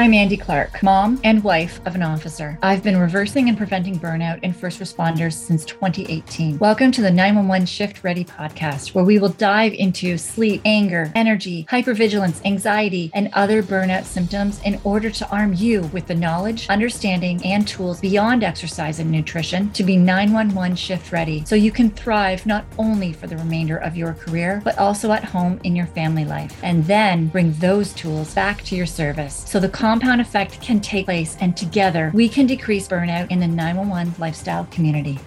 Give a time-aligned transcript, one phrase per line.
[0.00, 2.56] I'm Andi Clark, mom and wife of an officer.
[2.62, 6.56] I've been reversing and preventing burnout in first responders since 2018.
[6.60, 11.66] Welcome to the 911 Shift Ready podcast, where we will dive into sleep, anger, energy,
[11.68, 17.44] hypervigilance, anxiety, and other burnout symptoms in order to arm you with the knowledge, understanding,
[17.44, 22.46] and tools beyond exercise and nutrition to be 911 shift ready so you can thrive
[22.46, 26.24] not only for the remainder of your career, but also at home in your family
[26.24, 26.56] life.
[26.62, 31.06] And then bring those tools back to your service so the compound effect can take
[31.06, 35.18] place, and together we can decrease burnout in the 911 lifestyle community.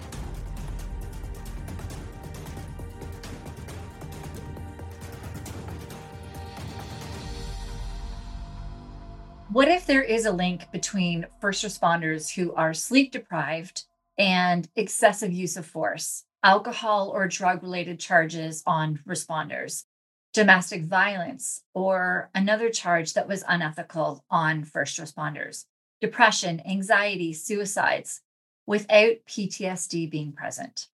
[9.50, 15.32] What if there is a link between first responders who are sleep deprived and excessive
[15.32, 19.86] use of force, alcohol or drug related charges on responders?
[20.32, 25.66] Domestic violence, or another charge that was unethical on first responders,
[26.00, 28.22] depression, anxiety, suicides,
[28.66, 30.88] without PTSD being present.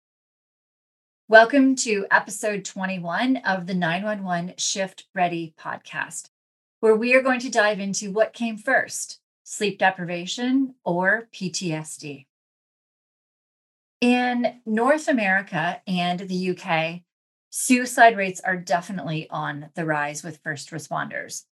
[1.28, 6.30] Welcome to episode 21 of the 911 Shift Ready podcast,
[6.80, 12.26] where we are going to dive into what came first sleep deprivation or PTSD.
[14.02, 17.02] In North America and the UK,
[17.60, 21.46] suicide rates are definitely on the rise with first responders.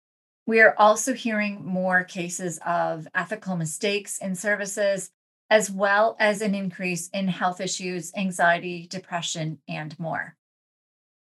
[0.47, 5.13] We are also hearing more cases of ethical mistakes in services,
[5.49, 10.37] as well as an increase in health issues, anxiety, depression, and more.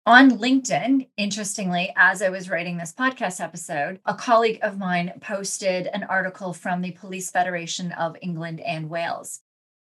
[0.05, 5.87] On LinkedIn, interestingly, as I was writing this podcast episode, a colleague of mine posted
[5.87, 9.41] an article from the Police Federation of England and Wales.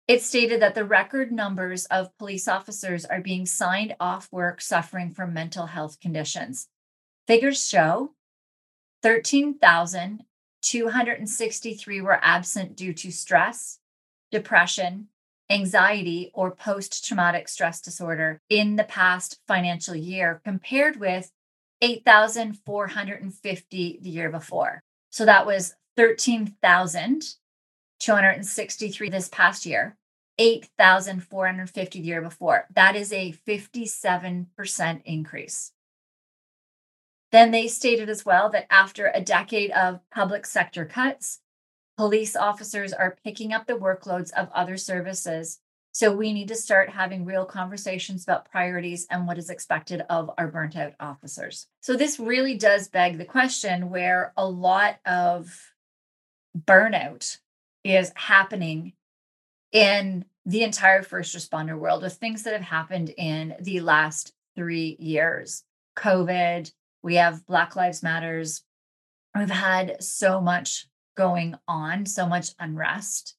[0.06, 5.12] It stated that the record numbers of police officers are being signed off work suffering
[5.12, 6.68] from mental health conditions.
[7.26, 8.12] Figures show
[9.02, 13.78] 13,263 were absent due to stress,
[14.30, 15.08] depression,
[15.48, 21.30] anxiety, or post traumatic stress disorder in the past financial year, compared with
[21.80, 24.82] 8,450 the year before.
[25.10, 27.36] So that was 13,000
[28.04, 29.96] 263 this past year,
[30.38, 32.66] 8,450 the year before.
[32.74, 35.72] That is a 57% increase.
[37.32, 41.40] Then they stated as well that after a decade of public sector cuts,
[41.96, 45.58] police officers are picking up the workloads of other services.
[45.92, 50.30] So we need to start having real conversations about priorities and what is expected of
[50.38, 51.66] our burnt out officers.
[51.80, 55.72] So this really does beg the question where a lot of
[56.56, 57.38] burnout
[57.84, 58.92] is happening
[59.74, 64.96] in the entire first responder world with things that have happened in the last three
[64.98, 65.64] years
[65.96, 68.62] covid we have black lives matters
[69.34, 70.86] we've had so much
[71.16, 73.36] going on so much unrest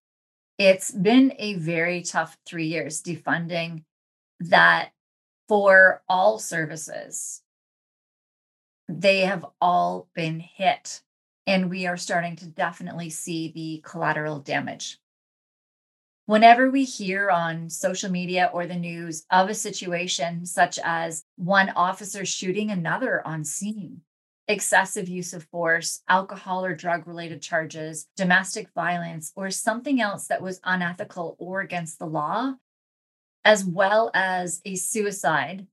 [0.57, 3.84] it's been a very tough three years defunding
[4.40, 4.90] that
[5.47, 7.41] for all services
[8.88, 11.01] they have all been hit
[11.47, 15.00] and we are starting to definitely see the collateral damage.
[16.25, 21.69] Whenever we hear on social media or the news of a situation such as one
[21.75, 24.02] officer shooting another on scene,
[24.47, 30.41] excessive use of force, alcohol or drug related charges, domestic violence, or something else that
[30.41, 32.53] was unethical or against the law,
[33.44, 35.68] as well as a suicide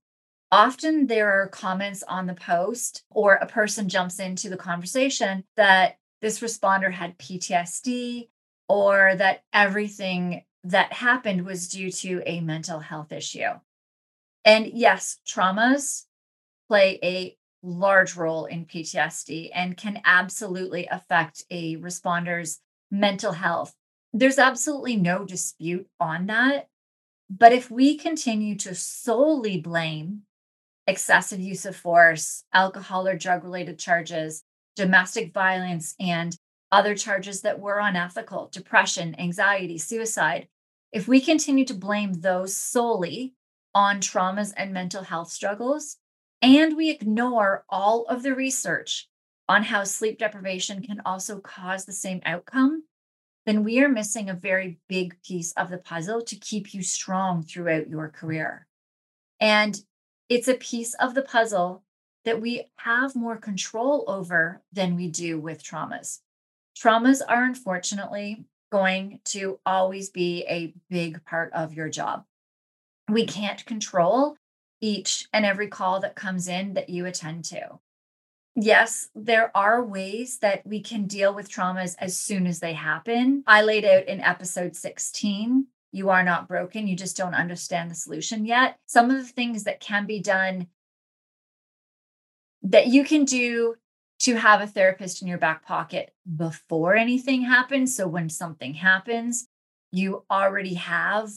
[0.53, 5.97] often there are comments on the post or a person jumps into the conversation that
[6.21, 8.29] this responder had PTSD
[8.67, 13.59] or that everything that happened was due to a mental health issue.
[14.45, 16.05] And yes, traumas
[16.67, 22.59] play a large role in PTSD and can absolutely affect a responder's
[22.91, 23.73] mental health.
[24.13, 26.67] There's absolutely no dispute on that.
[27.29, 30.23] But if we continue to solely blame
[30.85, 34.43] excessive use of force, alcohol or drug related charges,
[34.75, 36.37] domestic violence, and
[36.73, 40.47] other charges that were unethical, depression, anxiety, suicide.
[40.91, 43.35] If we continue to blame those solely
[43.75, 45.97] on traumas and mental health struggles,
[46.41, 49.07] and we ignore all of the research
[49.47, 52.83] on how sleep deprivation can also cause the same outcome,
[53.45, 57.43] then we are missing a very big piece of the puzzle to keep you strong
[57.43, 58.65] throughout your career.
[59.39, 59.79] And
[60.27, 61.83] it's a piece of the puzzle
[62.25, 66.21] that we have more control over than we do with traumas.
[66.83, 72.25] Traumas are unfortunately going to always be a big part of your job.
[73.09, 74.35] We can't control
[74.81, 77.79] each and every call that comes in that you attend to.
[78.55, 83.43] Yes, there are ways that we can deal with traumas as soon as they happen.
[83.47, 86.87] I laid out in episode 16 you are not broken.
[86.87, 88.79] You just don't understand the solution yet.
[88.87, 90.67] Some of the things that can be done
[92.63, 93.75] that you can do
[94.19, 97.95] to have a therapist in your back pocket before anything happens.
[97.95, 99.47] So when something happens,
[99.91, 101.31] you already have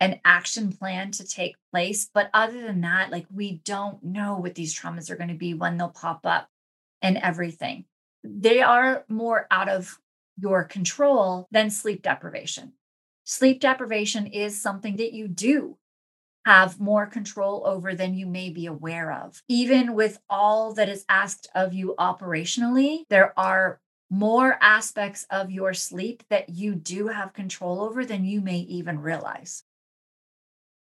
[0.00, 2.08] an action plan to take place.
[2.12, 5.54] But other than that, like we don't know what these traumas are going to be
[5.54, 6.48] when they'll pop up
[7.02, 7.84] and everything.
[8.22, 9.98] They are more out of
[10.38, 12.72] your control than sleep deprivation.
[13.24, 15.78] Sleep deprivation is something that you do
[16.44, 19.42] have more control over than you may be aware of.
[19.48, 23.80] Even with all that is asked of you operationally, there are
[24.10, 29.00] more aspects of your sleep that you do have control over than you may even
[29.00, 29.64] realize.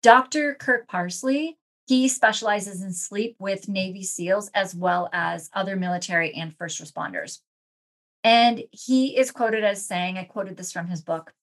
[0.02, 0.54] Dr.
[0.56, 1.58] Kirk Parsley,
[1.88, 7.40] he specializes in sleep with Navy SEALs as well as other military and first responders.
[8.24, 11.34] And he is quoted as saying, I quoted this from his book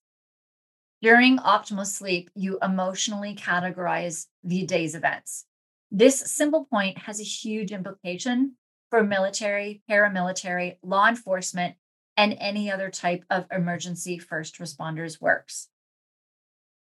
[1.02, 5.46] during optimal sleep, you emotionally categorize the day's events.
[5.90, 8.56] This simple point has a huge implication
[8.90, 11.76] for military, paramilitary, law enforcement,
[12.16, 15.68] and any other type of emergency first responders works.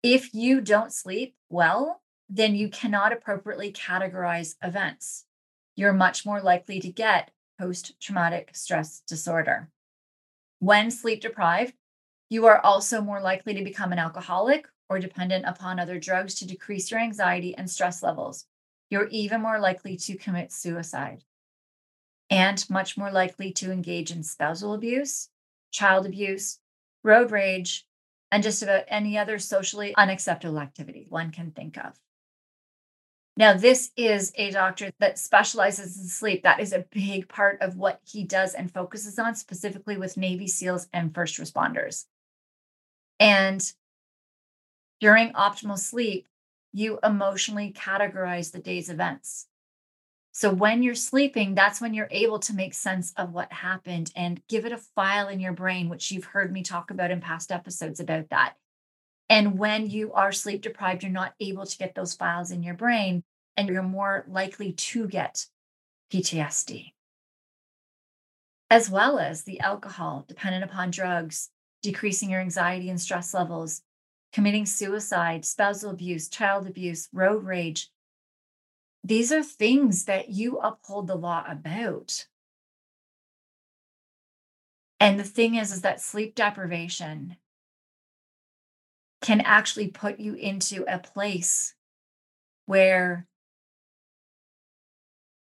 [0.03, 5.25] If you don't sleep well, then you cannot appropriately categorize events.
[5.75, 9.69] You're much more likely to get post traumatic stress disorder.
[10.59, 11.73] When sleep deprived,
[12.33, 16.47] you are also more likely to become an alcoholic or dependent upon other drugs to
[16.47, 18.47] decrease your anxiety and stress levels.
[18.89, 21.23] You're even more likely to commit suicide
[22.31, 25.29] and much more likely to engage in spousal abuse,
[25.69, 26.57] child abuse,
[27.03, 27.85] road rage,
[28.31, 31.93] and just about any other socially unacceptable activity one can think of.
[33.37, 36.41] Now, this is a doctor that specializes in sleep.
[36.41, 40.47] That is a big part of what he does and focuses on, specifically with Navy
[40.47, 42.05] SEALs and first responders.
[43.23, 43.63] And
[44.99, 46.27] during optimal sleep,
[46.73, 49.47] you emotionally categorize the day's events.
[50.33, 54.45] So when you're sleeping, that's when you're able to make sense of what happened and
[54.49, 57.49] give it a file in your brain, which you've heard me talk about in past
[57.49, 58.55] episodes about that.
[59.29, 62.73] And when you are sleep deprived, you're not able to get those files in your
[62.73, 63.23] brain
[63.55, 65.45] and you're more likely to get
[66.11, 66.91] PTSD.
[68.69, 71.51] As well as the alcohol, dependent upon drugs,
[71.83, 73.83] decreasing your anxiety and stress levels,
[74.31, 77.89] committing suicide, spousal abuse, child abuse, road rage.
[79.03, 82.25] These are things that you uphold the law about.
[84.99, 87.35] And the thing is, is that sleep deprivation
[89.21, 91.75] can actually put you into a place
[92.65, 93.27] where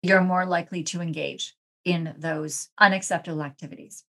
[0.03, 1.55] you're more likely to engage
[1.85, 4.03] in those unacceptable activities.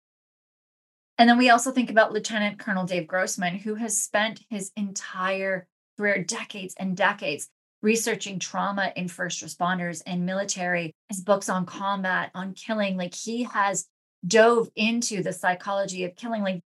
[1.20, 5.68] And then we also think about Lieutenant Colonel Dave Grossman, who has spent his entire
[5.98, 7.50] career, decades and decades,
[7.82, 12.96] researching trauma in first responders and military, his books on combat, on killing.
[12.96, 13.86] Like he has
[14.26, 16.42] dove into the psychology of killing.
[16.42, 16.62] Like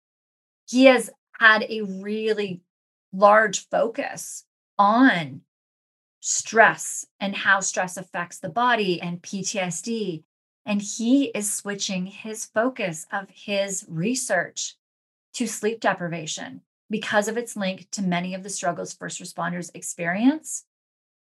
[0.69, 1.09] he has
[1.41, 2.61] had a really
[3.11, 4.45] large focus
[4.79, 5.41] on
[6.21, 10.25] stress and how stress affects the body and PTSD
[10.65, 14.77] and he is switching his focus of his research
[15.35, 20.65] to sleep deprivation because of its link to many of the struggles first responders experience.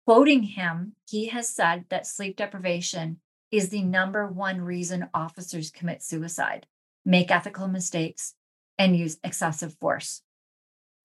[0.05, 3.19] Quoting him, he has said that sleep deprivation
[3.51, 6.65] is the number one reason officers commit suicide,
[7.05, 8.33] make ethical mistakes,
[8.77, 10.23] and use excessive force.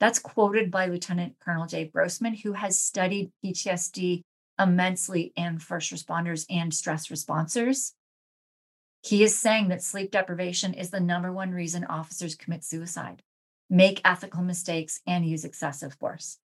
[0.00, 4.22] That's quoted by Lieutenant Colonel Dave Grossman, who has studied PTSD
[4.58, 7.92] immensely in first responders and stress responders.
[9.02, 13.22] He is saying that sleep deprivation is the number one reason officers commit suicide,
[13.70, 16.38] make ethical mistakes, and use excessive force.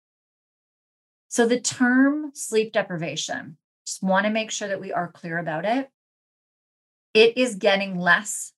[1.28, 3.56] So, the term sleep deprivation,
[3.86, 5.90] just want to make sure that we are clear about it.
[7.14, 8.52] It is getting less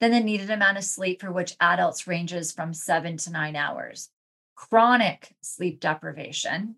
[0.00, 4.10] than the needed amount of sleep for which adults ranges from seven to nine hours.
[4.56, 6.76] Chronic sleep deprivation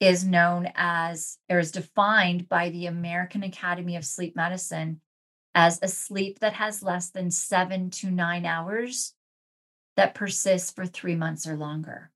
[0.00, 5.00] is known as, or is defined by the American Academy of Sleep Medicine
[5.54, 9.14] as a sleep that has less than seven to nine hours
[9.96, 12.10] that persists for three months or longer.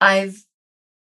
[0.00, 0.44] I've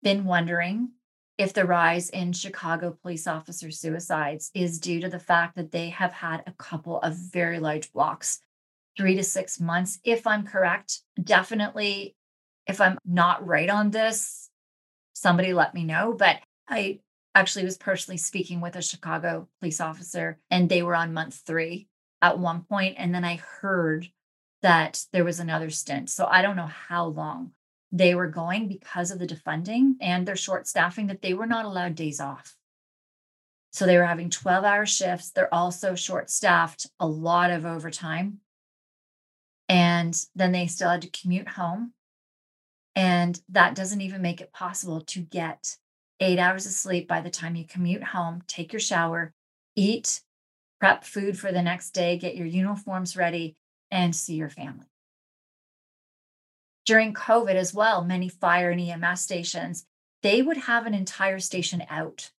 [0.02, 0.92] been wondering
[1.38, 5.90] if the rise in Chicago police officer suicides is due to the fact that they
[5.90, 8.42] have had a couple of very large blocks,
[8.98, 10.00] three to six months.
[10.04, 12.16] If I'm correct, definitely,
[12.68, 14.50] if I'm not right on this,
[15.14, 16.14] somebody let me know.
[16.18, 17.00] But I
[17.40, 21.88] actually was personally speaking with a Chicago police officer, and they were on month three
[22.22, 24.10] at one point, and then I heard
[24.62, 26.10] that there was another stint.
[26.10, 27.52] So I don't know how long
[27.94, 31.64] they were going because of the defunding and their short staffing that they were not
[31.64, 32.58] allowed days off.
[33.72, 35.32] So they were having 12 hour shifts.
[35.32, 38.40] They're also short staffed, a lot of overtime.
[39.70, 41.94] And then they still had to commute home.
[42.96, 45.78] And that doesn't even make it possible to get
[46.20, 49.34] eight hours of sleep by the time you commute home, take your shower,
[49.76, 50.22] eat,
[50.80, 53.56] prep food for the next day, get your uniforms ready,
[53.92, 54.86] and see your family.
[56.86, 59.86] During COVID as well, many fire and EMS stations,
[60.24, 62.32] they would have an entire station out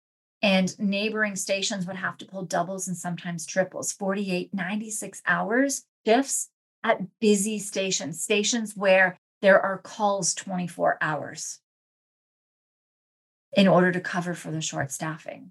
[0.42, 6.48] and neighboring stations would have to pull doubles and sometimes triples 48 96 hours shifts
[6.82, 11.60] at busy stations stations where there are calls 24 hours
[13.52, 15.50] in order to cover for the short staffing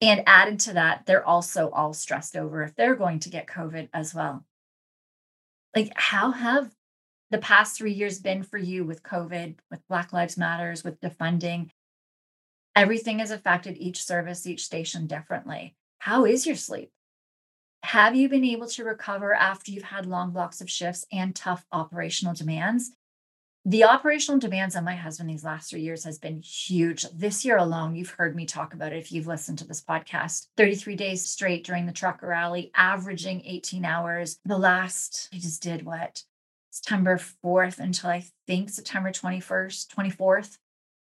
[0.00, 3.88] and added to that they're also all stressed over if they're going to get covid
[3.92, 4.44] as well
[5.74, 6.70] like how have
[7.30, 11.70] the past three years been for you with covid with black lives matters with defunding
[12.74, 15.76] Everything has affected each service, each station differently.
[15.98, 16.90] How is your sleep?
[17.82, 21.66] Have you been able to recover after you've had long blocks of shifts and tough
[21.70, 22.92] operational demands?
[23.64, 27.06] The operational demands on my husband these last three years has been huge.
[27.14, 30.48] This year alone, you've heard me talk about it if you've listened to this podcast.
[30.56, 34.40] 33 days straight during the trucker rally, averaging 18 hours.
[34.44, 36.24] The last, I just did what?
[36.70, 40.58] September 4th until I think September 21st, 24th.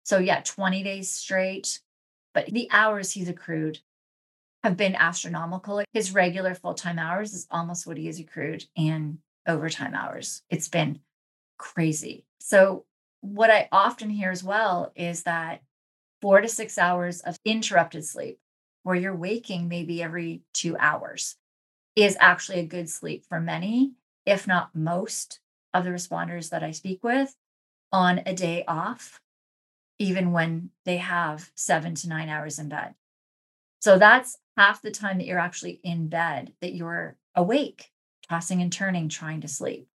[0.02, 1.80] So, yeah, 20 days straight.
[2.34, 3.78] But the hours he's accrued
[4.62, 5.82] have been astronomical.
[5.94, 10.42] His regular full time hours is almost what he has accrued in overtime hours.
[10.50, 11.00] It's been
[11.58, 12.24] crazy.
[12.40, 12.84] So,
[13.20, 15.62] what I often hear as well is that
[16.20, 18.38] four to six hours of interrupted sleep,
[18.82, 21.36] where you're waking maybe every two hours,
[21.96, 23.92] is actually a good sleep for many,
[24.26, 25.40] if not most
[25.72, 27.34] of the responders that I speak with
[27.92, 29.20] on a day off
[29.98, 32.94] even when they have seven to nine hours in bed.
[33.80, 37.90] So that's half the time that you're actually in bed, that you're awake,
[38.28, 39.88] tossing and turning, trying to sleep.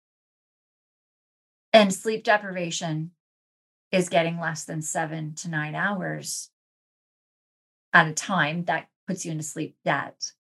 [1.79, 3.13] And sleep deprivation
[3.93, 6.51] is getting less than seven to nine hours
[7.93, 8.65] at a time.
[8.65, 10.33] That puts you into sleep debt.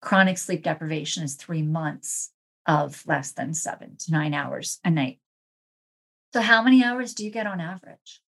[0.00, 2.30] Chronic sleep deprivation is three months
[2.64, 5.18] of less than seven to nine hours a night.
[6.32, 8.22] So, how many hours do you get on average?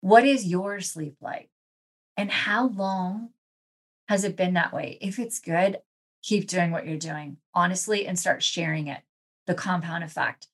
[0.00, 1.50] What is your sleep like?
[2.16, 3.28] And how long
[4.08, 4.98] has it been that way?
[5.00, 5.78] If it's good,
[6.24, 9.02] keep doing what you're doing, honestly, and start sharing it.
[9.46, 10.48] The compound effect.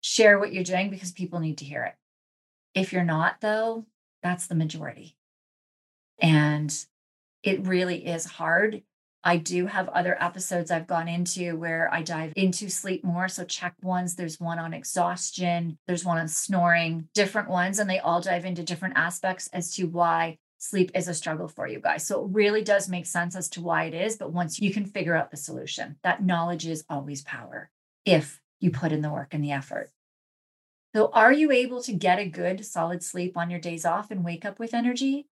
[0.00, 1.94] Share what you're doing because people need to hear it.
[2.74, 3.86] If you're not, though,
[4.22, 5.16] that's the majority.
[6.18, 6.74] And
[7.42, 8.82] it really is hard
[9.26, 13.26] I do have other episodes I've gone into where I dive into sleep more.
[13.28, 14.14] So check ones.
[14.14, 18.62] There's one on exhaustion, there's one on snoring, different ones, and they all dive into
[18.62, 22.06] different aspects as to why sleep is a struggle for you guys.
[22.06, 24.16] So it really does make sense as to why it is.
[24.16, 27.70] But once you can figure out the solution, that knowledge is always power
[28.04, 29.90] if you put in the work and the effort.
[30.94, 34.24] So, are you able to get a good, solid sleep on your days off and
[34.24, 35.26] wake up with energy?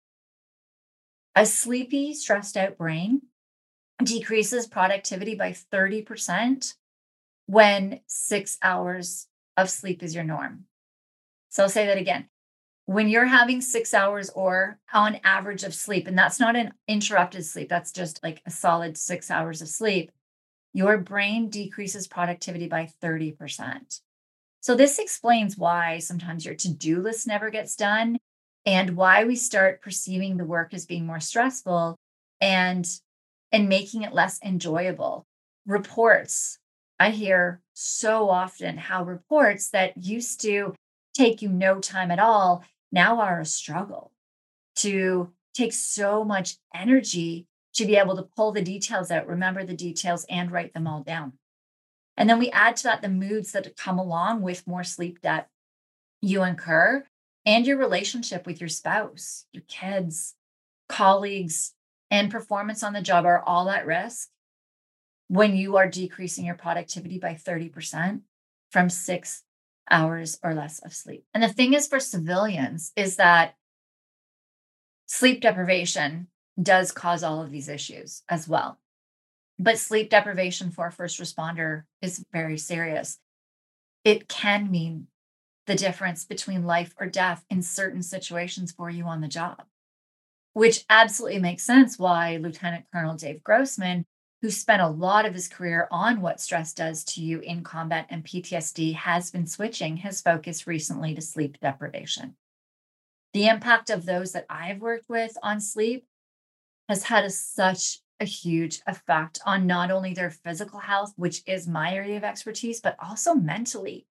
[1.35, 3.23] A sleepy, stressed out brain
[4.02, 6.75] decreases productivity by 30%
[7.47, 10.64] when six hours of sleep is your norm.
[11.50, 12.29] So I'll say that again.
[12.87, 17.45] When you're having six hours or on average of sleep, and that's not an interrupted
[17.47, 20.11] sleep, that's just like a solid six hours of sleep,
[20.73, 24.00] your brain decreases productivity by 30%.
[24.61, 28.19] So this explains why sometimes your to do list never gets done
[28.64, 31.97] and why we start perceiving the work as being more stressful
[32.41, 32.88] and
[33.50, 35.26] and making it less enjoyable.
[35.67, 36.59] Reports.
[36.99, 40.75] I hear so often how reports that used to
[41.14, 44.12] take you no time at all now are a struggle
[44.76, 49.75] to take so much energy to be able to pull the details out, remember the
[49.75, 51.35] details, and write them all down.
[52.17, 55.49] And then we add to that the moods that come along with more sleep debt
[56.21, 57.05] you incur
[57.45, 60.35] and your relationship with your spouse, your kids,
[60.88, 61.75] colleagues,
[62.11, 64.29] and performance on the job are all at risk
[65.29, 68.21] when you are decreasing your productivity by 30%
[68.71, 69.43] from six
[69.91, 71.25] hours or less of sleep.
[71.35, 73.55] And the thing is for civilians is that
[75.07, 76.29] sleep deprivation
[76.61, 78.78] does cause all of these issues as well.
[79.59, 83.18] But sleep deprivation for a first responder is very serious.
[84.04, 85.09] It can mean
[85.66, 89.64] the difference between life or death in certain situations for you on the job.
[90.52, 94.04] which absolutely makes sense why Lieutenant Colonel Dave Grossman,
[94.42, 98.06] who spent a lot of his career on what stress does to you in combat
[98.11, 102.37] and PTSD, has been switching his focus recently to sleep deprivation.
[103.32, 106.04] The impact of those that I've worked with on sleep
[106.89, 111.67] has had a, such a huge effect on not only their physical health, which is
[111.67, 114.07] my area of expertise, but also mentally,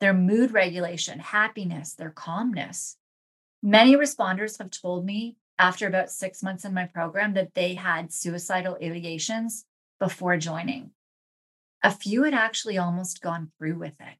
[0.00, 2.96] their mood regulation, happiness, their calmness.
[3.62, 8.12] Many responders have told me after about six months in my program that they had
[8.12, 9.64] suicidal ideations
[9.98, 10.90] before joining.
[11.82, 14.18] A few had actually almost gone through with it.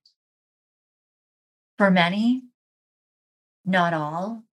[1.79, 2.45] For many,
[3.65, 4.45] not all,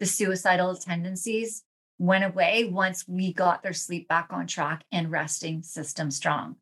[0.00, 1.62] the suicidal tendencies
[1.98, 6.56] went away once we got their sleep back on track and resting system strong.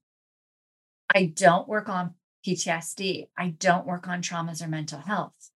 [1.14, 2.14] I don't work on
[2.46, 3.28] PTSD.
[3.36, 5.50] I don't work on traumas or mental health.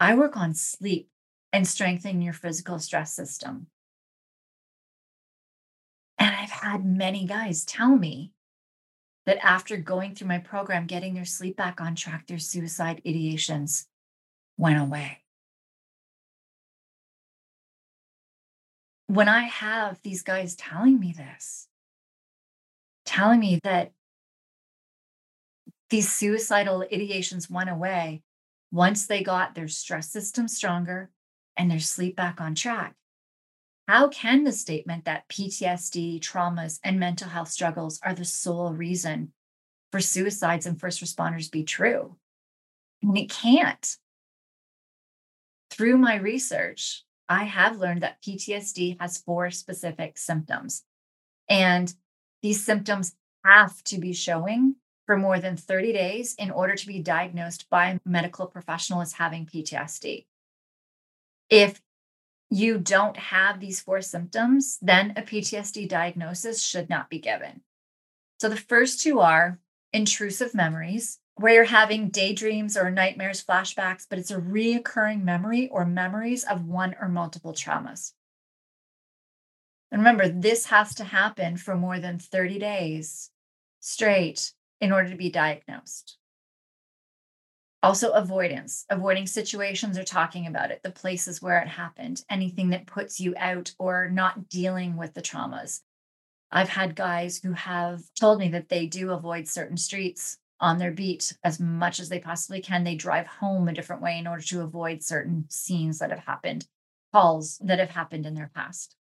[0.00, 1.08] I work on sleep
[1.52, 3.66] and strengthening your physical stress system.
[6.18, 8.32] And I've had many guys tell me
[9.26, 13.86] that after going through my program, getting their sleep back on track, their suicide ideations
[14.56, 15.21] went away.
[19.12, 21.68] When I have these guys telling me this,
[23.04, 23.92] telling me that
[25.90, 28.22] these suicidal ideations went away
[28.70, 31.10] once they got their stress system stronger
[31.58, 32.94] and their sleep back on track.
[33.86, 39.34] How can the statement that PTSD, traumas, and mental health struggles are the sole reason
[39.90, 42.16] for suicides and first responders be true?
[43.02, 43.94] Mean, it can't.
[45.68, 50.84] Through my research, I have learned that PTSD has four specific symptoms.
[51.48, 51.92] And
[52.42, 56.98] these symptoms have to be showing for more than 30 days in order to be
[56.98, 60.26] diagnosed by a medical professional as having PTSD.
[61.48, 61.80] If
[62.50, 67.62] you don't have these four symptoms, then a PTSD diagnosis should not be given.
[68.40, 69.58] So the first two are
[69.90, 75.84] intrusive memories, where you're having daydreams or nightmares, flashbacks, but it's a reoccurring memory or
[75.84, 78.12] memories of one or multiple traumas.
[79.90, 83.30] And remember, this has to happen for more than 30 days
[83.80, 86.16] straight in order to be diagnosed.
[87.82, 92.86] Also, avoidance, avoiding situations or talking about it, the places where it happened, anything that
[92.86, 95.80] puts you out or not dealing with the traumas.
[96.52, 100.92] I've had guys who have told me that they do avoid certain streets on their
[100.92, 102.84] beat as much as they possibly can.
[102.84, 106.66] They drive home a different way in order to avoid certain scenes that have happened,
[107.12, 108.96] calls that have happened in their past.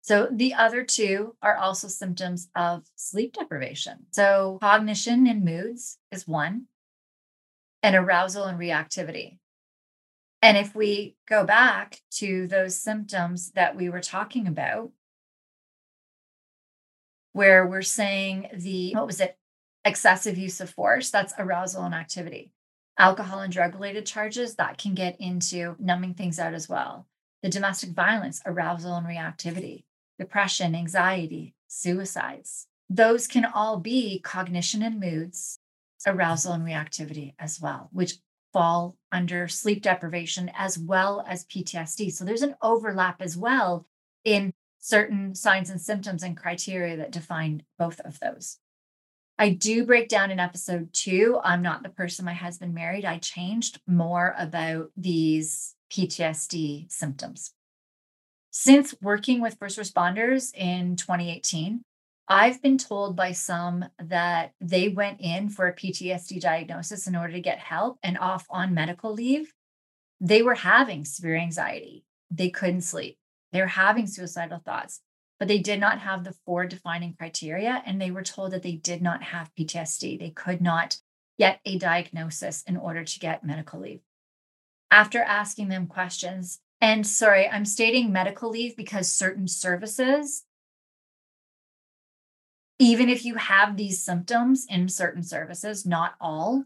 [0.00, 4.06] So the other two are also symptoms of sleep deprivation.
[4.10, 6.64] So cognition and moods is one
[7.82, 9.38] and arousal and reactivity.
[10.42, 14.90] And if we go back to those symptoms that we were talking about,
[17.32, 19.36] where we're saying the, what was it,
[19.84, 22.50] excessive use of force, that's arousal and activity.
[22.98, 27.06] Alcohol and drug related charges, that can get into numbing things out as well.
[27.42, 29.84] The domestic violence, arousal and reactivity,
[30.18, 32.66] depression, anxiety, suicides.
[32.88, 35.58] Those can all be cognition and moods
[36.06, 38.18] arousal and reactivity as well, which
[38.52, 42.12] fall under sleep deprivation as well as PTSD.
[42.12, 43.86] So there's an overlap as well
[44.24, 48.58] in certain signs and symptoms and criteria that define both of those.
[49.38, 51.40] I do break down in episode two.
[51.42, 53.04] I'm not the person my husband married.
[53.04, 57.52] I changed more about these PTSD symptoms.
[58.50, 61.82] Since working with first responders in 2018,
[62.28, 67.32] I've been told by some that they went in for a PTSD diagnosis in order
[67.32, 69.52] to get help and off on medical leave.
[70.20, 72.04] They were having severe anxiety.
[72.30, 73.18] They couldn't sleep.
[73.52, 75.00] They were having suicidal thoughts,
[75.38, 77.82] but they did not have the four defining criteria.
[77.86, 80.18] And they were told that they did not have PTSD.
[80.18, 80.98] They could not
[81.38, 84.00] get a diagnosis in order to get medical leave.
[84.90, 90.44] After asking them questions, and sorry, I'm stating medical leave because certain services
[92.78, 96.64] even if you have these symptoms in certain services, not all,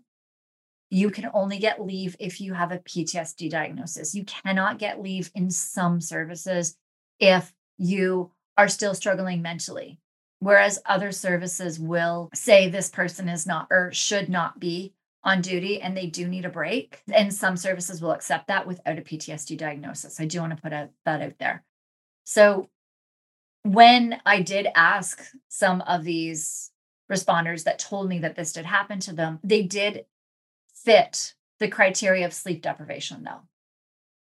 [0.90, 4.14] you can only get leave if you have a PTSD diagnosis.
[4.14, 6.76] You cannot get leave in some services
[7.20, 10.00] if you are still struggling mentally.
[10.40, 14.92] Whereas other services will say this person is not or should not be
[15.24, 17.00] on duty and they do need a break.
[17.12, 20.20] And some services will accept that without a PTSD diagnosis.
[20.20, 21.64] I do want to put that out there.
[22.24, 22.68] So
[23.62, 26.70] when I did ask some of these
[27.10, 30.04] responders that told me that this did happen to them, they did
[30.74, 33.40] fit the criteria of sleep deprivation, though.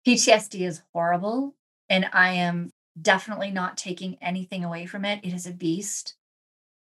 [0.06, 1.54] PTSD is horrible.
[1.88, 5.20] And I am definitely not taking anything away from it.
[5.22, 6.14] It is a beast.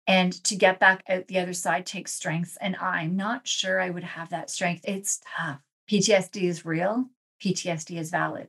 [0.07, 2.59] And to get back out the other side takes strength.
[2.61, 4.85] And I'm not sure I would have that strength.
[4.87, 5.61] It's tough.
[5.91, 7.07] PTSD is real,
[7.43, 8.49] PTSD is valid,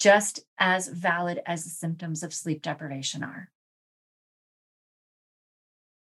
[0.00, 3.50] just as valid as the symptoms of sleep deprivation are.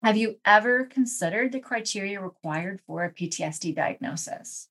[0.04, 4.69] Have you ever considered the criteria required for a PTSD diagnosis?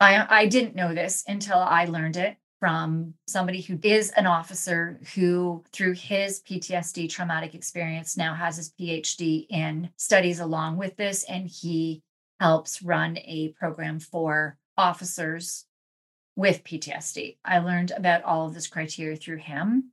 [0.00, 4.98] I, I didn't know this until I learned it from somebody who is an officer
[5.14, 11.24] who, through his PTSD traumatic experience, now has his PhD in studies along with this.
[11.24, 12.02] And he
[12.40, 15.66] helps run a program for officers
[16.36, 17.36] with PTSD.
[17.44, 19.90] I learned about all of this criteria through him.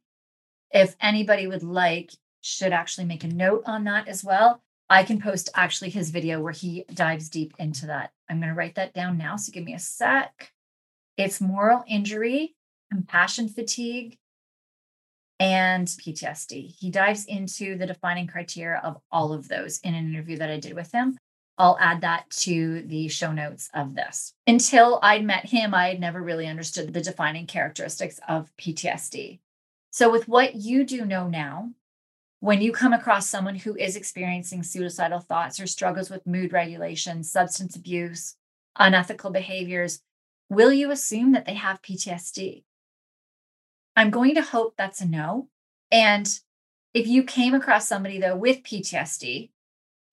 [0.71, 4.63] If anybody would like, should actually make a note on that as well.
[4.89, 8.13] I can post actually his video where he dives deep into that.
[8.29, 9.35] I'm going to write that down now.
[9.35, 10.53] So give me a sec.
[11.17, 12.55] It's moral injury,
[12.91, 14.17] compassion fatigue,
[15.39, 16.75] and PTSD.
[16.77, 20.59] He dives into the defining criteria of all of those in an interview that I
[20.59, 21.17] did with him.
[21.57, 24.33] I'll add that to the show notes of this.
[24.45, 29.39] Until I'd met him, I had never really understood the defining characteristics of PTSD.
[29.89, 31.71] So, with what you do know now,
[32.39, 37.23] when you come across someone who is experiencing suicidal thoughts or struggles with mood regulation,
[37.23, 38.35] substance abuse,
[38.77, 40.01] unethical behaviors,
[40.49, 42.63] will you assume that they have PTSD?
[43.95, 45.49] I'm going to hope that's a no.
[45.91, 46.27] And
[46.93, 49.49] if you came across somebody, though, with PTSD,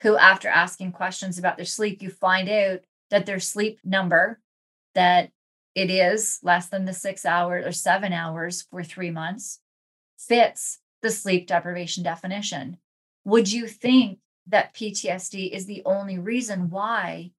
[0.03, 4.41] who, after asking questions about their sleep, you find out that their sleep number,
[4.95, 5.31] that
[5.75, 9.61] it is less than the six hours or seven hours for three months,
[10.19, 12.79] fits the sleep deprivation definition.
[13.25, 17.33] Would you think that PTSD is the only reason why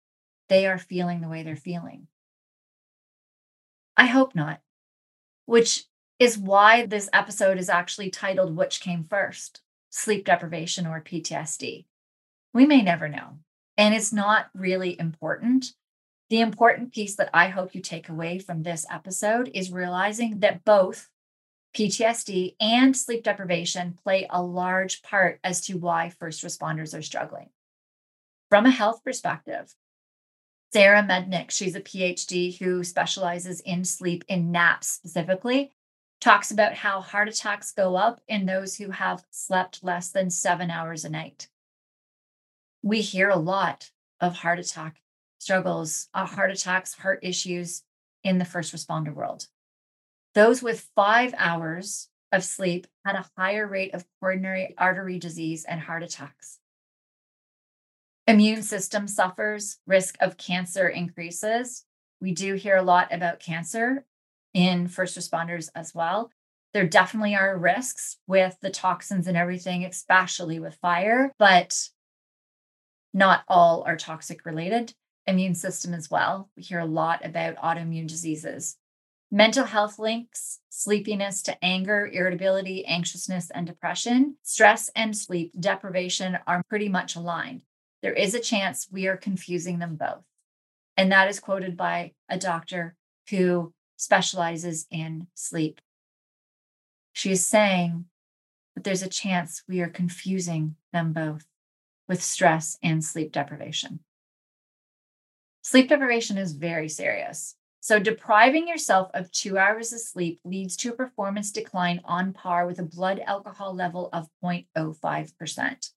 [0.47, 2.07] they are feeling the way they're feeling?
[3.97, 4.61] I hope not,
[5.45, 5.85] which
[6.19, 11.85] is why this episode is actually titled Which Came First Sleep Deprivation or PTSD.
[12.53, 13.39] We may never know,
[13.77, 15.73] and it's not really important.
[16.29, 20.65] The important piece that I hope you take away from this episode is realizing that
[20.65, 21.09] both
[21.75, 27.49] PTSD and sleep deprivation play a large part as to why first responders are struggling.
[28.49, 29.73] From a health perspective,
[30.73, 35.71] Sarah Mednick, she's a PhD who specializes in sleep in naps specifically,
[36.19, 40.69] talks about how heart attacks go up in those who have slept less than seven
[40.69, 41.47] hours a night.
[42.81, 45.01] We hear a lot of heart attack
[45.39, 47.83] struggles, uh, heart attacks, heart issues
[48.23, 49.47] in the first responder world.
[50.35, 55.79] Those with five hours of sleep had a higher rate of coronary artery disease and
[55.79, 56.59] heart attacks.
[58.27, 61.85] Immune system suffers, risk of cancer increases.
[62.21, 64.05] We do hear a lot about cancer
[64.53, 66.31] in first responders as well.
[66.73, 71.89] There definitely are risks with the toxins and everything, especially with fire, but
[73.13, 74.93] not all are toxic related.
[75.25, 76.49] Immune system as well.
[76.55, 78.77] We hear a lot about autoimmune diseases.
[79.31, 84.37] Mental health links sleepiness to anger, irritability, anxiousness, and depression.
[84.43, 87.63] Stress and sleep deprivation are pretty much aligned.
[88.01, 90.23] There is a chance we are confusing them both.
[90.95, 92.95] And that is quoted by a doctor
[93.29, 95.81] who specializes in sleep.
[97.11, 98.05] She is saying
[98.73, 101.45] that there's a chance we are confusing them both
[102.07, 103.99] with stress and sleep deprivation.
[105.61, 107.55] Sleep deprivation is very serious.
[107.81, 112.65] So, depriving yourself of two hours of sleep leads to a performance decline on par
[112.65, 115.91] with a blood alcohol level of 0.05%.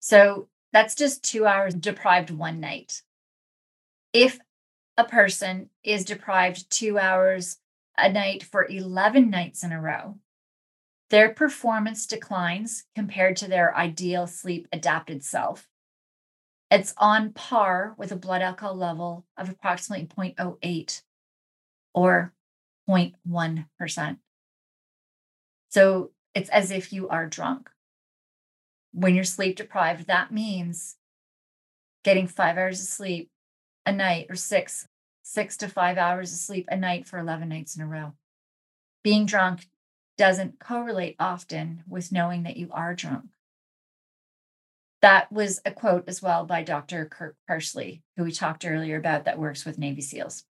[0.00, 3.02] So, that's just two hours deprived one night.
[4.12, 4.40] If
[4.96, 7.58] a person is deprived two hours
[7.96, 10.18] a night for 11 nights in a row,
[11.10, 15.68] their performance declines compared to their ideal sleep adapted self
[16.72, 21.02] it's on par with a blood alcohol level of approximately 0.08
[21.92, 22.32] or
[22.88, 24.16] 0.1%.
[25.68, 27.68] So it's as if you are drunk.
[28.94, 30.96] When you're sleep deprived, that means
[32.04, 33.30] getting five hours of sleep
[33.86, 34.88] a night or six,
[35.22, 38.12] six to five hours of sleep a night for 11 nights in a row.
[39.02, 39.66] Being drunk
[40.16, 43.26] doesn't correlate often with knowing that you are drunk.
[45.00, 47.06] That was a quote as well by Dr.
[47.06, 50.44] Kirk Parsley, who we talked earlier about, that works with Navy SEALs.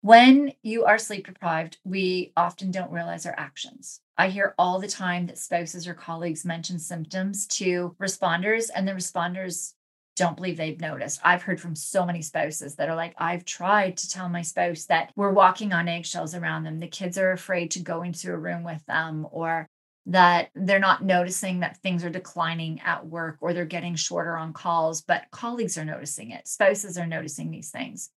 [0.00, 4.00] When you are sleep deprived, we often don't realize our actions.
[4.16, 8.92] I hear all the time that spouses or colleagues mention symptoms to responders, and the
[8.92, 9.74] responders
[10.20, 11.18] don't believe they've noticed.
[11.24, 14.84] I've heard from so many spouses that are like, I've tried to tell my spouse
[14.84, 16.78] that we're walking on eggshells around them.
[16.78, 19.66] The kids are afraid to go into a room with them, or
[20.06, 24.52] that they're not noticing that things are declining at work or they're getting shorter on
[24.52, 26.46] calls, but colleagues are noticing it.
[26.46, 28.10] Spouses are noticing these things.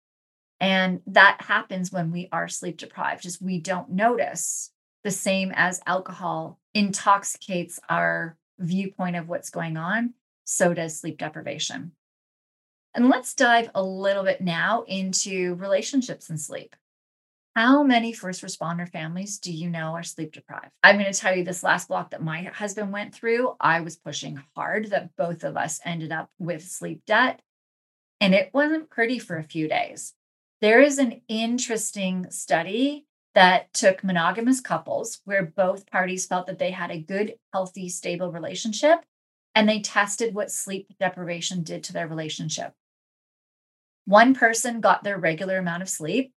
[0.59, 4.71] And that happens when we are sleep deprived, is we don't notice
[5.03, 10.13] the same as alcohol intoxicates our viewpoint of what's going on.
[10.45, 11.93] So does sleep deprivation.
[12.95, 16.75] And let's dive a little bit now into relationships and sleep.
[17.55, 20.71] How many first responder families do you know are sleep deprived?
[20.81, 23.55] I'm going to tell you this last block that my husband went through.
[23.59, 27.41] I was pushing hard that both of us ended up with sleep debt,
[28.19, 30.13] and it wasn't pretty for a few days.
[30.61, 36.71] There is an interesting study that took monogamous couples where both parties felt that they
[36.71, 39.05] had a good, healthy, stable relationship,
[39.55, 42.73] and they tested what sleep deprivation did to their relationship.
[44.05, 46.33] One person got their regular amount of sleep,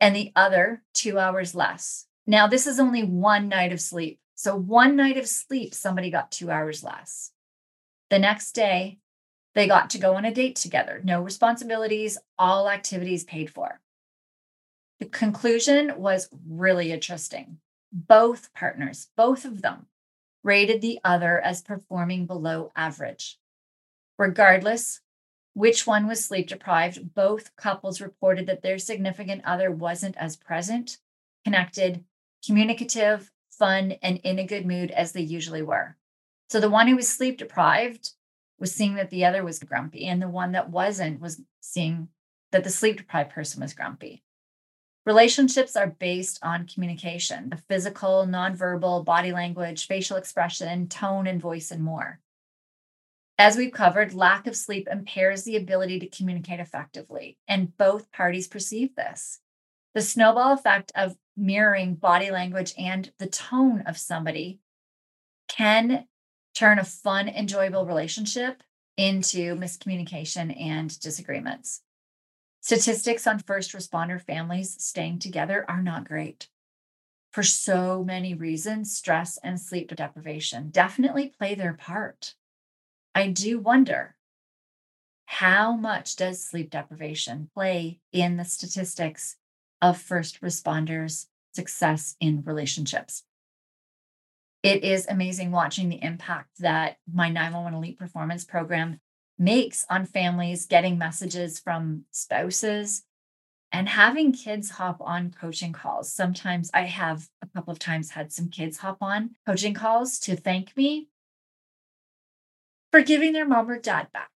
[0.00, 2.06] and the other two hours less.
[2.26, 4.20] Now, this is only one night of sleep.
[4.34, 7.32] So, one night of sleep, somebody got two hours less.
[8.10, 8.98] The next day,
[9.54, 13.80] they got to go on a date together, no responsibilities, all activities paid for.
[15.00, 17.58] The conclusion was really interesting.
[17.92, 19.86] Both partners, both of them,
[20.42, 23.38] rated the other as performing below average.
[24.18, 25.00] Regardless,
[25.54, 30.98] which one was sleep deprived, both couples reported that their significant other wasn't as present,
[31.44, 32.04] connected,
[32.44, 35.96] communicative, fun, and in a good mood as they usually were.
[36.48, 38.12] So the one who was sleep deprived
[38.58, 42.08] was seeing that the other was grumpy, and the one that wasn't was seeing
[42.52, 44.22] that the sleep deprived person was grumpy.
[45.08, 51.70] Relationships are based on communication, the physical, nonverbal, body language, facial expression, tone, and voice,
[51.70, 52.20] and more.
[53.38, 58.48] As we've covered, lack of sleep impairs the ability to communicate effectively, and both parties
[58.48, 59.40] perceive this.
[59.94, 64.60] The snowball effect of mirroring body language and the tone of somebody
[65.48, 66.04] can
[66.54, 68.62] turn a fun, enjoyable relationship
[68.98, 71.80] into miscommunication and disagreements.
[72.68, 76.50] Statistics on first responder families staying together are not great.
[77.32, 82.34] For so many reasons, stress and sleep deprivation definitely play their part.
[83.14, 84.16] I do wonder
[85.24, 89.36] how much does sleep deprivation play in the statistics
[89.80, 93.24] of first responders' success in relationships?
[94.62, 99.00] It is amazing watching the impact that my 911 Elite Performance program
[99.38, 103.04] makes on families getting messages from spouses
[103.70, 106.12] and having kids hop on coaching calls.
[106.12, 110.36] Sometimes I have a couple of times had some kids hop on coaching calls to
[110.36, 111.08] thank me
[112.90, 114.30] for giving their mom or dad back.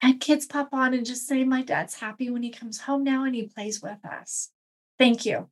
[0.00, 3.24] And kids pop on and just say, My dad's happy when he comes home now
[3.24, 4.50] and he plays with us.
[4.98, 5.48] Thank you.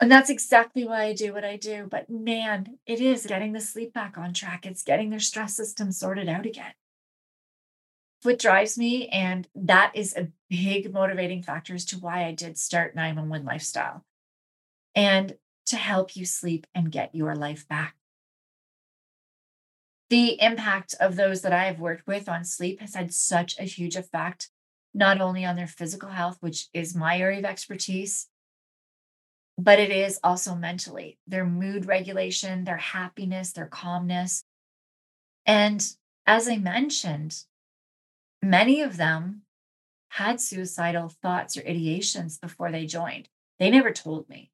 [0.00, 1.88] And that's exactly why I do what I do.
[1.90, 4.64] But man, it is getting the sleep back on track.
[4.64, 6.72] It's getting their stress system sorted out again.
[8.22, 12.58] What drives me, and that is a big motivating factor as to why I did
[12.58, 14.04] start 911 Lifestyle
[14.94, 17.98] and to help you sleep and get your life back
[20.10, 23.64] the impact of those that I have worked with on sleep has had such a
[23.64, 24.50] huge effect,
[24.94, 28.28] not only on their physical health, which is my area of expertise,
[29.58, 34.44] but it is also mentally their mood regulation, their happiness, their calmness.
[35.44, 35.84] And
[36.26, 37.44] as I mentioned,
[38.40, 39.42] many of them
[40.10, 43.28] had suicidal thoughts or ideations before they joined.
[43.58, 44.52] They never told me.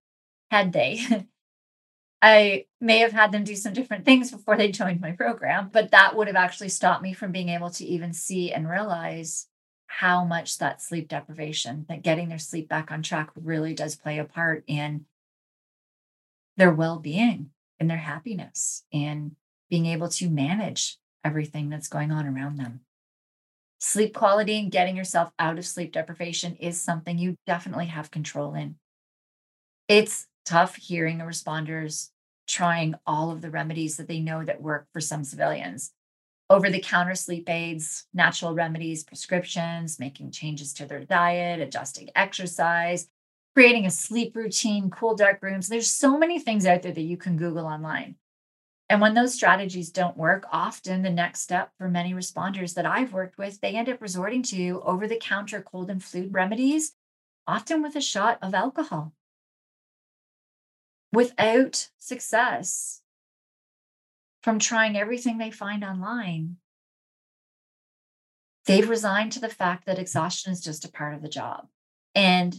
[0.51, 1.01] Had they,
[2.23, 5.91] I may have had them do some different things before they joined my program, but
[5.91, 9.49] that would have actually stopped me from being able to even see and realize
[9.99, 14.19] how much that sleep deprivation, that getting their sleep back on track really does play
[14.19, 15.05] a part in
[16.57, 19.37] their well being and their happiness and
[19.71, 22.81] being able to manage everything that's going on around them.
[23.79, 28.55] Sleep quality and getting yourself out of sleep deprivation is something you definitely have control
[28.55, 28.77] in.
[29.87, 32.11] It's tough hearing responder's
[32.49, 35.93] trying all of the remedies that they know that work for some civilians
[36.51, 43.09] over the counter sleep aids, natural remedies, prescriptions, making changes to their diet, adjusting exercise,
[43.55, 45.69] creating a sleep routine, cool dark rooms.
[45.69, 48.17] There's so many things out there that you can Google online.
[48.91, 53.15] And when those strategies don't work, often the next step for many responders that I've
[53.15, 56.93] worked with, they end up resorting to over the counter cold and flu remedies,
[57.47, 59.15] often with a shot of alcohol
[61.13, 63.01] without success.
[64.45, 66.57] From trying everything they find online,
[68.67, 71.67] they've resigned to the fact that exhaustion is just a part of the job.
[72.15, 72.55] And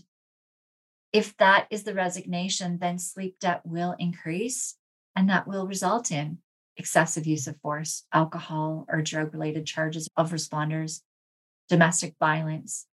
[1.14, 4.78] if that is the resignation, then sleep debt will increase
[5.16, 6.40] and that will result in
[6.76, 11.02] excessive use of force, alcohol, or drug related charges of responders,
[11.70, 12.88] domestic violence,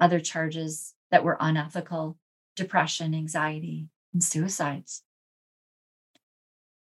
[0.00, 2.18] other charges that were unethical,
[2.56, 5.02] depression, anxiety, and suicides.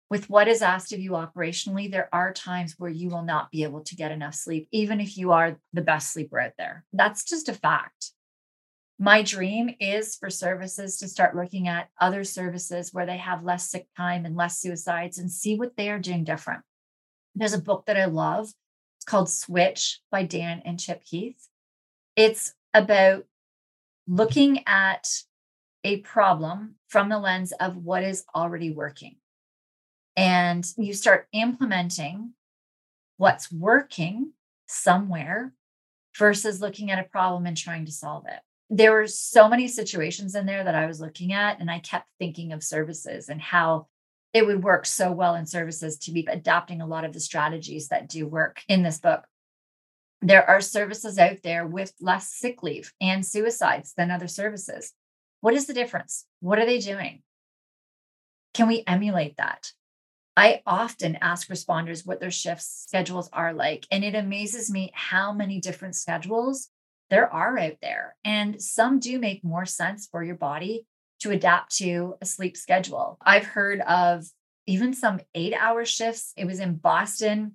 [0.09, 3.63] With what is asked of you operationally, there are times where you will not be
[3.63, 6.85] able to get enough sleep, even if you are the best sleeper out there.
[6.93, 8.11] That's just a fact.
[8.99, 13.69] My dream is for services to start looking at other services where they have less
[13.69, 16.61] sick time and less suicides and see what they are doing different.
[17.35, 18.49] There's a book that I love.
[18.97, 21.47] It's called Switch by Dan and Chip Heath.
[22.15, 23.25] It's about
[24.07, 25.07] looking at
[25.83, 29.17] a problem from the lens of what is already working.
[30.17, 32.33] And you start implementing
[33.15, 34.33] what's working
[34.67, 35.53] somewhere
[36.17, 40.35] versus looking at a problem and trying to solve it there were so many situations
[40.35, 43.87] in there that I was looking at, and I kept thinking of services and how
[44.33, 47.87] it would work so well in services to be adopting a lot of the strategies
[47.87, 49.23] that do work in this book.
[50.21, 54.93] There are services out there with less sick leave and suicides than other services.
[55.41, 56.25] What is the difference?
[56.41, 57.21] What are they doing?
[58.53, 59.71] Can we emulate that?
[60.37, 65.33] I often ask responders what their shift schedules are like, and it amazes me how
[65.33, 66.69] many different schedules
[67.09, 68.15] there are out there.
[68.23, 70.85] And some do make more sense for your body
[71.21, 73.17] to adapt to a sleep schedule.
[73.19, 74.27] I've heard of
[74.67, 76.33] even some eight hour shifts.
[76.37, 77.53] It was in Boston.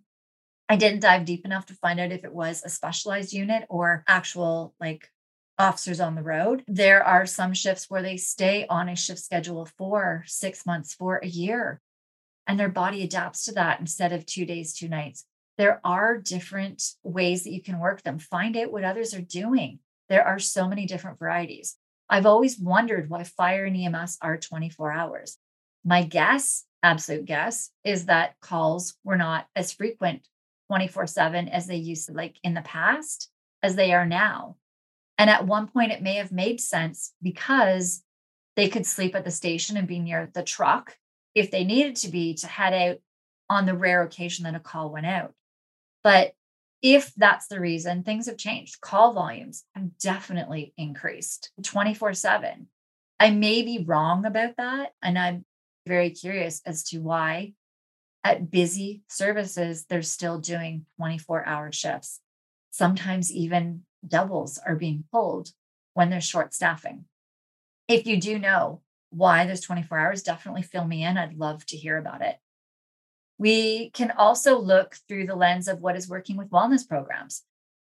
[0.68, 4.02] I didn't dive deep enough to find out if it was a specialized unit or
[4.08, 5.08] actual like
[5.56, 6.64] officers on the road.
[6.66, 11.18] There are some shifts where they stay on a shift schedule for six months, for
[11.18, 11.80] a year,
[12.46, 15.24] and their body adapts to that instead of two days, two nights
[15.59, 18.18] there are different ways that you can work them.
[18.18, 19.78] Find out what others are doing.
[20.09, 21.76] There are so many different varieties.
[22.09, 25.38] I've always wondered why fire and EMS are 24 hours.
[25.85, 30.26] My guess, absolute guess, is that calls were not as frequent
[30.68, 33.31] 24 7 as they used to, like in the past,
[33.62, 34.57] as they are now.
[35.18, 38.02] And at one point, it may have made sense because
[38.57, 40.96] they could sleep at the station and be near the truck
[41.34, 42.98] if they needed to be to head out
[43.48, 45.34] on the rare occasion that a call went out.
[46.02, 46.32] But
[46.82, 48.80] if that's the reason, things have changed.
[48.80, 52.66] Call volumes have definitely increased 24 7.
[53.20, 54.92] I may be wrong about that.
[55.00, 55.44] And I'm
[55.86, 57.52] very curious as to why
[58.24, 62.20] at busy services, they're still doing 24 hour shifts.
[62.70, 65.50] Sometimes even doubles are being pulled
[65.94, 67.04] when there's short staffing.
[67.88, 68.80] If you do know
[69.12, 71.18] why there's 24 hours, definitely fill me in.
[71.18, 72.37] I'd love to hear about it.
[73.38, 77.42] We can also look through the lens of what is working with wellness programs.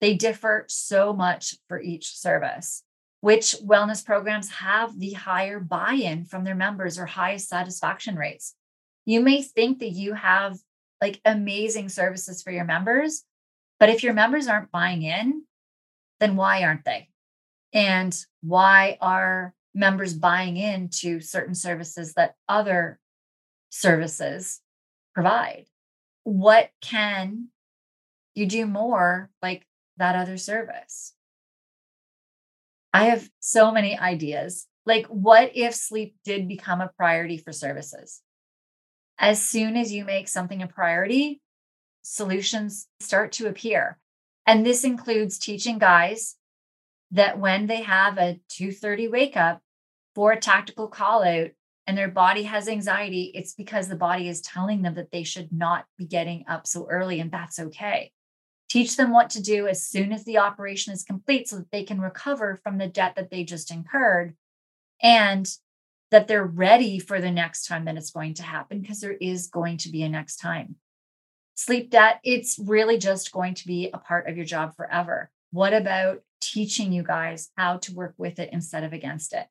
[0.01, 2.83] They differ so much for each service.
[3.21, 8.55] Which wellness programs have the higher buy in from their members or highest satisfaction rates?
[9.05, 10.57] You may think that you have
[11.01, 13.23] like amazing services for your members,
[13.79, 15.43] but if your members aren't buying in,
[16.19, 17.09] then why aren't they?
[17.73, 22.99] And why are members buying into certain services that other
[23.69, 24.61] services
[25.15, 25.65] provide.
[26.23, 27.47] What can
[28.35, 29.65] you do more like
[29.97, 31.13] that other service?
[32.93, 34.67] I have so many ideas.
[34.85, 38.21] Like, what if sleep did become a priority for services?
[39.17, 41.41] As soon as you make something a priority,
[42.01, 43.99] solutions start to appear.
[44.47, 46.35] And this includes teaching guys
[47.11, 49.61] that when they have a 2:30 wake up
[50.19, 51.49] for a tactical call out,
[51.87, 55.49] and their body has anxiety, it's because the body is telling them that they should
[55.49, 58.11] not be getting up so early, and that's okay.
[58.69, 61.85] Teach them what to do as soon as the operation is complete so that they
[61.85, 64.35] can recover from the debt that they just incurred
[65.01, 65.49] and
[66.11, 69.47] that they're ready for the next time that it's going to happen because there is
[69.47, 70.75] going to be a next time.
[71.55, 75.31] Sleep debt, it's really just going to be a part of your job forever.
[75.51, 79.47] What about teaching you guys how to work with it instead of against it?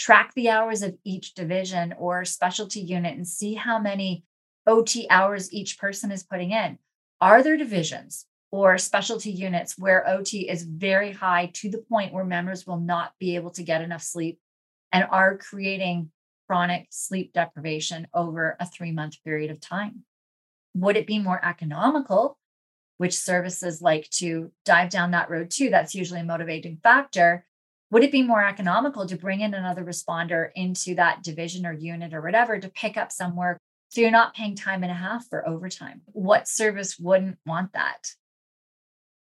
[0.00, 4.24] Track the hours of each division or specialty unit and see how many
[4.66, 6.78] OT hours each person is putting in.
[7.20, 12.24] Are there divisions or specialty units where OT is very high to the point where
[12.24, 14.40] members will not be able to get enough sleep
[14.90, 16.10] and are creating
[16.46, 20.04] chronic sleep deprivation over a three month period of time?
[20.74, 22.38] Would it be more economical?
[22.96, 25.68] Which services like to dive down that road too?
[25.68, 27.44] That's usually a motivating factor
[27.90, 32.14] would it be more economical to bring in another responder into that division or unit
[32.14, 35.26] or whatever to pick up some work So you're not paying time and a half
[35.28, 36.02] for overtime.
[36.06, 38.12] What service wouldn't want that?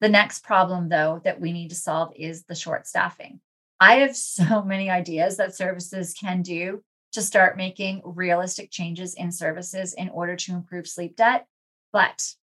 [0.01, 3.41] The next problem, though, that we need to solve is the short staffing.
[3.79, 6.83] I have so many ideas that services can do
[7.13, 11.47] to start making realistic changes in services in order to improve sleep debt.
[11.93, 12.35] But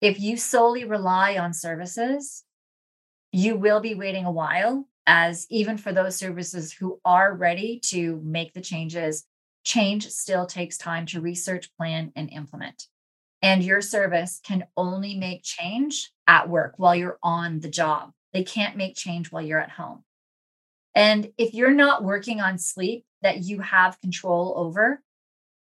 [0.00, 2.44] if you solely rely on services,
[3.32, 8.20] you will be waiting a while, as even for those services who are ready to
[8.24, 9.26] make the changes,
[9.64, 12.86] change still takes time to research, plan, and implement.
[13.42, 18.10] And your service can only make change at work while you're on the job.
[18.32, 20.04] They can't make change while you're at home.
[20.94, 25.02] And if you're not working on sleep that you have control over,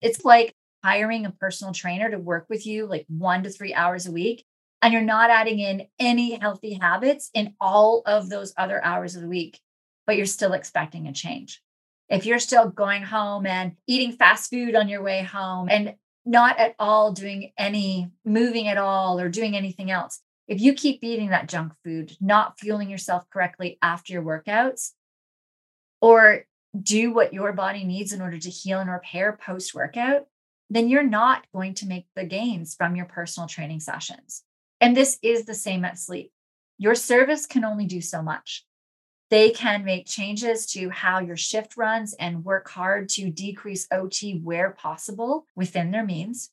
[0.01, 0.55] it's like
[0.85, 4.45] hiring a personal trainer to work with you like one to three hours a week.
[4.83, 9.23] And you're not adding in any healthy habits in all of those other hours of
[9.23, 9.61] the week,
[10.07, 11.63] but you're still expecting a change.
[12.09, 15.95] If you're still going home and eating fast food on your way home and
[16.27, 21.05] not at all doing any moving at all or doing anything else, if you keep
[21.05, 24.91] eating that junk food, not fueling yourself correctly after your workouts,
[26.01, 26.45] or
[26.81, 30.27] do what your body needs in order to heal and repair post workout,
[30.69, 34.43] then you're not going to make the gains from your personal training sessions.
[34.83, 36.33] And this is the same at sleep.
[36.77, 38.67] Your service can only do so much.
[39.31, 44.41] They can make changes to how your shift runs and work hard to decrease OT
[44.41, 46.51] where possible within their means.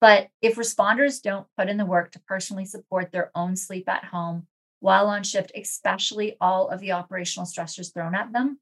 [0.00, 4.06] But if responders don't put in the work to personally support their own sleep at
[4.06, 4.48] home
[4.80, 8.58] while on shift, especially all of the operational stressors thrown at them,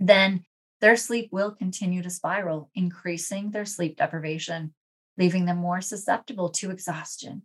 [0.00, 0.44] then
[0.80, 4.74] their sleep will continue to spiral, increasing their sleep deprivation,
[5.16, 7.42] leaving them more susceptible to exhaustion,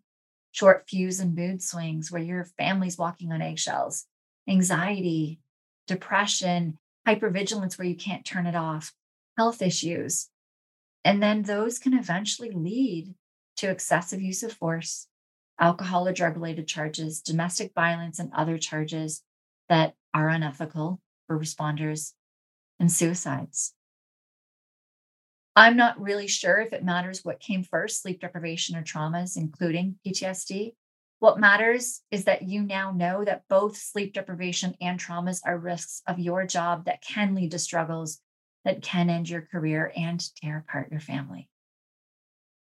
[0.54, 4.06] short fuse and mood swings where your family's walking on eggshells,
[4.48, 5.40] anxiety,
[5.88, 6.78] depression,
[7.08, 8.94] hypervigilance where you can't turn it off,
[9.36, 10.30] health issues.
[11.04, 13.16] And then those can eventually lead
[13.58, 15.08] to excessive use of force,
[15.60, 19.24] alcohol or drug related charges, domestic violence, and other charges
[19.70, 22.14] that are unethical for responders,
[22.80, 23.74] and suicides.
[25.56, 29.98] I'm not really sure if it matters what came first sleep deprivation or traumas, including
[30.06, 30.74] PTSD.
[31.20, 36.02] What matters is that you now know that both sleep deprivation and traumas are risks
[36.08, 38.20] of your job that can lead to struggles
[38.66, 41.50] that can end your career and tear apart your family.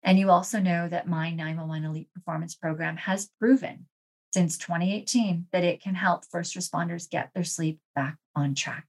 [0.03, 3.85] And you also know that my 911 Elite Performance Program has proven
[4.33, 8.87] since 2018 that it can help first responders get their sleep back on track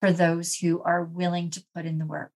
[0.00, 2.32] for those who are willing to put in the work.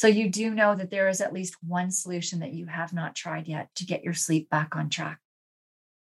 [0.00, 3.14] So you do know that there is at least one solution that you have not
[3.14, 5.18] tried yet to get your sleep back on track.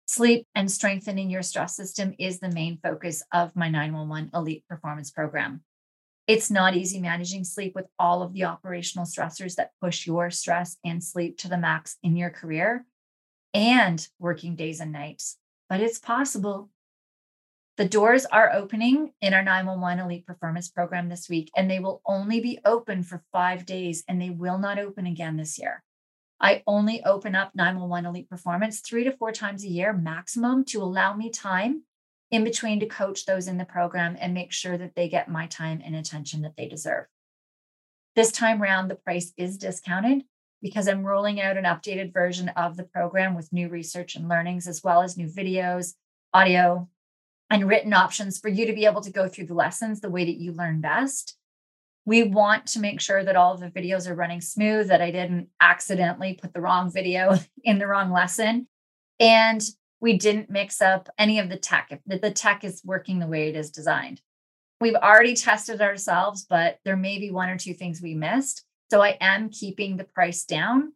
[0.05, 5.11] Sleep and strengthening your stress system is the main focus of my 911 Elite Performance
[5.11, 5.63] Program.
[6.27, 10.77] It's not easy managing sleep with all of the operational stressors that push your stress
[10.85, 12.85] and sleep to the max in your career
[13.55, 15.39] and working days and nights,
[15.71, 16.69] but it's possible.
[17.81, 22.03] The doors are opening in our 911 Elite Performance Program this week, and they will
[22.05, 25.83] only be open for five days, and they will not open again this year.
[26.39, 30.83] I only open up 911 Elite Performance three to four times a year maximum to
[30.83, 31.85] allow me time
[32.31, 35.47] in between to coach those in the program and make sure that they get my
[35.47, 37.07] time and attention that they deserve.
[38.15, 40.25] This time round, the price is discounted
[40.61, 44.69] because I'm rolling out an updated version of the program with new research and learnings,
[44.69, 45.95] as well as new videos,
[46.35, 46.87] audio,
[47.51, 50.25] and written options for you to be able to go through the lessons the way
[50.25, 51.37] that you learn best.
[52.07, 55.11] We want to make sure that all of the videos are running smooth, that I
[55.11, 58.69] didn't accidentally put the wrong video in the wrong lesson.
[59.19, 59.63] And
[60.01, 63.49] we didn't mix up any of the tech, that the tech is working the way
[63.49, 64.23] it is designed.
[64.81, 68.65] We've already tested ourselves, but there may be one or two things we missed.
[68.91, 70.95] So I am keeping the price down,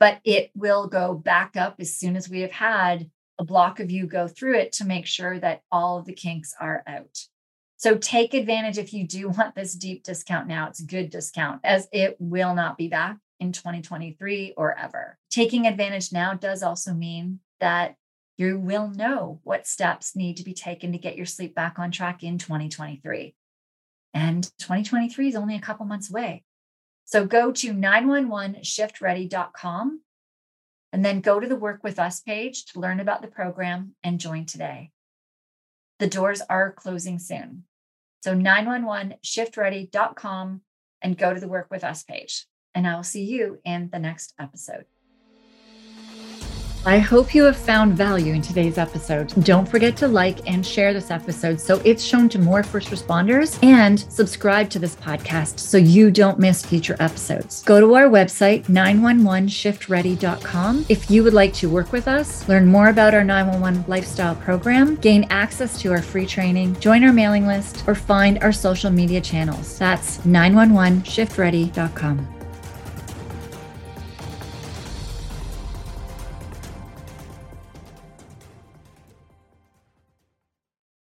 [0.00, 3.10] but it will go back up as soon as we have had
[3.42, 6.54] a block of you go through it to make sure that all of the kinks
[6.60, 7.26] are out.
[7.76, 10.68] So take advantage if you do want this deep discount now.
[10.68, 15.18] It's a good discount as it will not be back in 2023 or ever.
[15.28, 17.96] Taking advantage now does also mean that
[18.38, 21.90] you will know what steps need to be taken to get your sleep back on
[21.90, 23.34] track in 2023.
[24.14, 26.44] And 2023 is only a couple months away.
[27.04, 30.00] So go to 911shiftready.com
[30.92, 34.20] and then go to the Work With Us page to learn about the program and
[34.20, 34.90] join today.
[35.98, 37.64] The doors are closing soon.
[38.22, 40.60] So 911shiftready.com
[41.00, 42.46] and go to the Work With Us page.
[42.74, 44.84] And I will see you in the next episode.
[46.84, 49.32] I hope you have found value in today's episode.
[49.44, 53.62] Don't forget to like and share this episode so it's shown to more first responders
[53.62, 57.62] and subscribe to this podcast so you don't miss future episodes.
[57.62, 62.88] Go to our website, 911shiftready.com, if you would like to work with us, learn more
[62.88, 67.84] about our 911 lifestyle program, gain access to our free training, join our mailing list,
[67.86, 69.78] or find our social media channels.
[69.78, 72.41] That's 911shiftready.com.